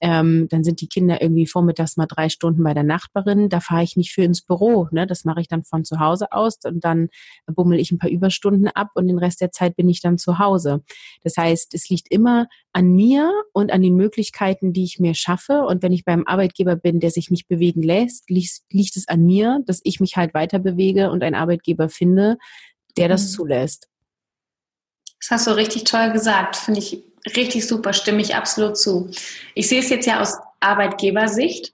[0.01, 3.49] ähm, dann sind die Kinder irgendwie vormittags mal drei Stunden bei der Nachbarin.
[3.49, 4.87] Da fahre ich nicht für ins Büro.
[4.91, 5.05] Ne?
[5.05, 7.09] Das mache ich dann von zu Hause aus und dann
[7.47, 10.39] bummel ich ein paar Überstunden ab und den Rest der Zeit bin ich dann zu
[10.39, 10.83] Hause.
[11.23, 15.65] Das heißt, es liegt immer an mir und an den Möglichkeiten, die ich mir schaffe.
[15.67, 19.25] Und wenn ich beim Arbeitgeber bin, der sich nicht bewegen lässt, liegt, liegt es an
[19.25, 22.37] mir, dass ich mich halt weiter bewege und einen Arbeitgeber finde,
[22.97, 23.27] der das mhm.
[23.27, 23.87] zulässt.
[25.19, 26.55] Das hast du richtig toll gesagt.
[26.55, 27.03] Finde ich
[27.35, 29.11] richtig super, stimme ich absolut zu.
[29.55, 31.73] Ich sehe es jetzt ja aus Arbeitgebersicht.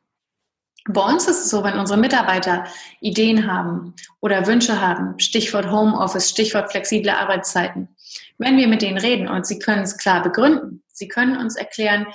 [0.88, 2.66] Bei uns ist es so, wenn unsere Mitarbeiter
[3.02, 7.90] Ideen haben oder Wünsche haben, Stichwort Homeoffice, Stichwort flexible Arbeitszeiten,
[8.38, 12.06] wenn wir mit denen reden und sie können es klar begründen, sie können uns erklären,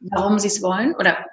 [0.00, 1.24] warum sie es wollen oder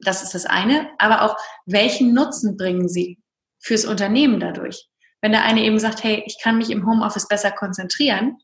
[0.00, 3.18] das ist das eine, aber auch welchen Nutzen bringen sie
[3.58, 4.88] fürs Unternehmen dadurch.
[5.20, 8.38] Wenn der eine eben sagt, hey, ich kann mich im Homeoffice besser konzentrieren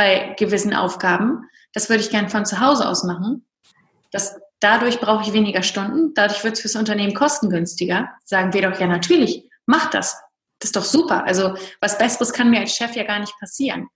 [0.00, 3.46] bei gewissen Aufgaben, das würde ich gern von zu Hause aus machen.
[4.10, 8.08] Das, dadurch brauche ich weniger Stunden, dadurch wird es fürs Unternehmen kostengünstiger.
[8.24, 10.18] Sagen wir doch, ja natürlich, mach das.
[10.58, 11.24] Das ist doch super.
[11.24, 13.88] Also was Besseres kann mir als Chef ja gar nicht passieren.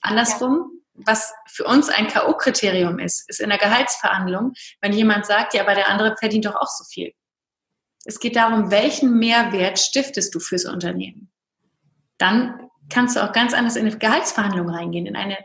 [0.00, 5.60] Andersrum, was für uns ein K.O.-Kriterium ist, ist in der Gehaltsverhandlung, wenn jemand sagt, ja,
[5.60, 7.12] aber der andere verdient doch auch so viel.
[8.06, 11.30] Es geht darum, welchen Mehrwert stiftest du fürs Unternehmen.
[12.16, 15.38] Dann kannst du auch ganz anders in eine Gehaltsverhandlung reingehen, in eine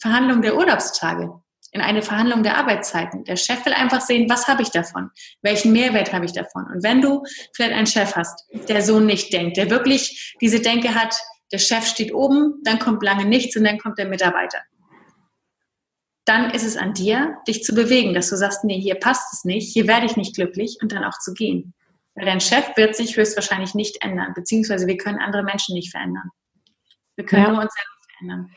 [0.00, 1.32] Verhandlung der Urlaubstage,
[1.72, 3.24] in eine Verhandlung der Arbeitszeiten.
[3.24, 5.10] Der Chef will einfach sehen, was habe ich davon?
[5.42, 6.66] Welchen Mehrwert habe ich davon?
[6.72, 7.22] Und wenn du
[7.54, 11.16] vielleicht einen Chef hast, der so nicht denkt, der wirklich diese Denke hat,
[11.52, 14.58] der Chef steht oben, dann kommt lange nichts und dann kommt der Mitarbeiter.
[16.24, 19.44] Dann ist es an dir, dich zu bewegen, dass du sagst, nee, hier passt es
[19.44, 21.74] nicht, hier werde ich nicht glücklich und dann auch zu gehen.
[22.14, 26.30] Weil dein Chef wird sich höchstwahrscheinlich nicht ändern, beziehungsweise wir können andere Menschen nicht verändern.
[27.16, 27.52] Wir können ja.
[27.52, 28.50] nur uns selber verändern.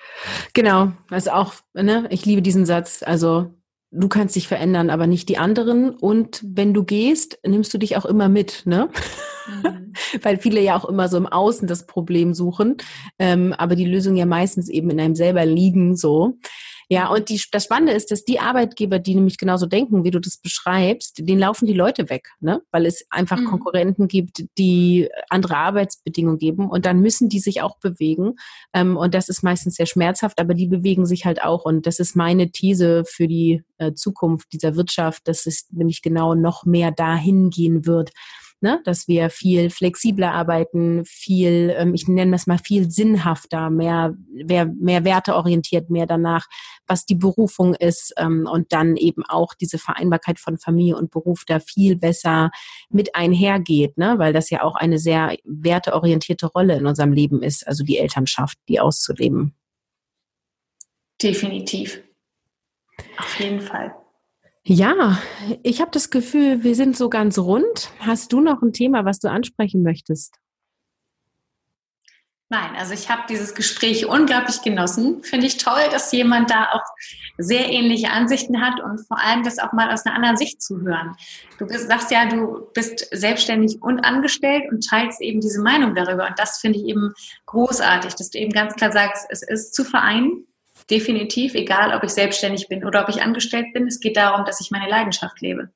[0.53, 3.03] Genau, also auch, ne, ich liebe diesen Satz.
[3.03, 3.53] Also
[3.91, 5.89] du kannst dich verändern, aber nicht die anderen.
[5.91, 8.89] Und wenn du gehst, nimmst du dich auch immer mit, ne?
[9.47, 9.93] Mhm.
[10.21, 12.77] Weil viele ja auch immer so im Außen das Problem suchen,
[13.19, 16.37] ähm, aber die Lösung ja meistens eben in einem selber liegen so.
[16.89, 20.19] Ja, und die, das Spannende ist, dass die Arbeitgeber, die nämlich genauso denken, wie du
[20.19, 22.61] das beschreibst, denen laufen die Leute weg, ne?
[22.71, 23.45] weil es einfach mhm.
[23.45, 28.35] Konkurrenten gibt, die andere Arbeitsbedingungen geben und dann müssen die sich auch bewegen.
[28.73, 31.65] Ähm, und das ist meistens sehr schmerzhaft, aber die bewegen sich halt auch.
[31.65, 36.35] Und das ist meine These für die äh, Zukunft dieser Wirtschaft, dass es nämlich genau
[36.35, 38.11] noch mehr dahin gehen wird
[38.65, 38.81] ne?
[38.83, 44.65] dass wir viel flexibler arbeiten, viel, ähm, ich nenne das mal viel sinnhafter, mehr, mehr,
[44.65, 46.47] mehr werteorientiert, mehr danach,
[46.87, 51.43] was die Berufung ist ähm, und dann eben auch diese Vereinbarkeit von Familie und Beruf
[51.45, 52.49] da viel besser
[52.89, 54.15] mit einhergeht, ne?
[54.17, 58.57] weil das ja auch eine sehr werteorientierte Rolle in unserem Leben ist, also die Elternschaft,
[58.67, 59.53] die auszuleben.
[61.21, 62.01] Definitiv.
[63.17, 63.93] Auf jeden Fall.
[64.67, 65.19] Ja,
[65.61, 67.91] ich habe das Gefühl, wir sind so ganz rund.
[67.99, 70.39] Hast du noch ein Thema, was du ansprechen möchtest?
[72.49, 75.23] Nein, also ich habe dieses Gespräch unglaublich genossen.
[75.23, 76.83] Finde ich toll, dass jemand da auch
[77.37, 80.81] sehr ähnliche Ansichten hat und vor allem das auch mal aus einer anderen Sicht zu
[80.81, 81.15] hören.
[81.59, 86.27] Du bist, sagst ja, du bist selbstständig und angestellt und teilst eben diese Meinung darüber.
[86.27, 87.13] Und das finde ich eben
[87.45, 90.45] großartig, dass du eben ganz klar sagst, es ist zu vereinen
[90.89, 93.87] definitiv, egal ob ich selbstständig bin oder ob ich angestellt bin.
[93.87, 95.69] Es geht darum, dass ich meine Leidenschaft lebe.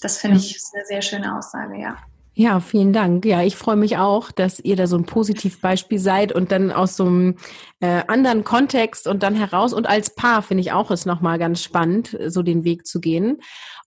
[0.00, 1.96] Das finde ich eine sehr schöne Aussage, ja.
[2.34, 3.24] Ja, vielen Dank.
[3.24, 6.96] Ja, ich freue mich auch, dass ihr da so ein Positivbeispiel seid und dann aus
[6.96, 7.34] so einem
[7.80, 11.64] äh, anderen Kontext und dann heraus und als Paar finde ich auch es nochmal ganz
[11.64, 13.38] spannend, so den Weg zu gehen.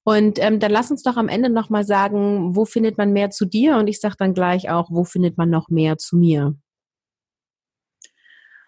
[0.04, 3.46] Und ähm, dann lass uns doch am Ende nochmal sagen, wo findet man mehr zu
[3.46, 3.78] dir?
[3.78, 6.54] Und ich sage dann gleich auch, wo findet man noch mehr zu mir?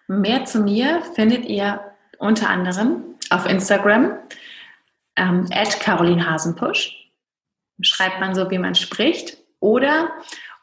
[0.06, 1.80] Mehr zu mir findet ihr
[2.18, 4.18] unter anderem auf Instagram
[5.16, 7.10] ähm, at Caroline Hasenpusch.
[7.80, 9.38] Schreibt man so, wie man spricht.
[9.60, 10.10] Oder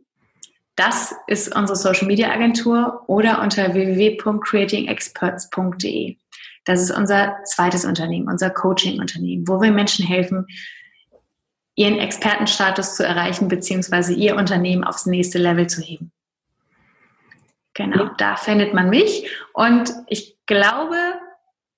[0.74, 6.16] Das ist unsere Social Media Agentur oder unter www.creatingexperts.de.
[6.64, 10.46] Das ist unser zweites Unternehmen, unser Coaching-Unternehmen, wo wir Menschen helfen,
[11.76, 16.10] ihren Expertenstatus zu erreichen, beziehungsweise ihr Unternehmen aufs nächste Level zu heben.
[17.74, 18.14] Genau, ja.
[18.16, 19.30] da findet man mich.
[19.52, 20.96] Und ich glaube,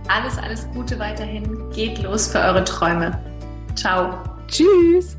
[0.08, 1.44] Alles, alles Gute weiterhin.
[1.74, 3.18] Geht los für eure Träume.
[3.76, 4.18] Ciao.
[4.48, 5.18] Tschüss.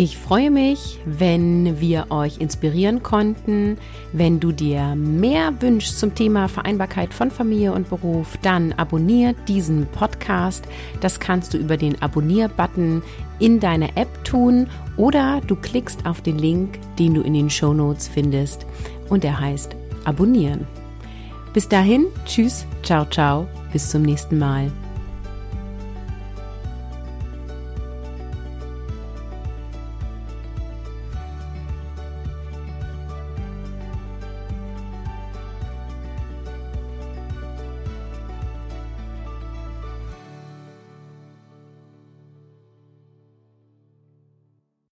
[0.00, 3.78] Ich freue mich, wenn wir euch inspirieren konnten.
[4.12, 9.88] Wenn du dir mehr wünschst zum Thema Vereinbarkeit von Familie und Beruf, dann abonniert diesen
[9.88, 10.64] Podcast.
[11.00, 13.02] Das kannst du über den Abonnier-Button
[13.40, 17.74] in deiner App tun oder du klickst auf den Link, den du in den Show
[17.74, 18.66] Notes findest
[19.08, 20.64] und der heißt Abonnieren.
[21.52, 24.70] Bis dahin, tschüss, ciao, ciao, bis zum nächsten Mal.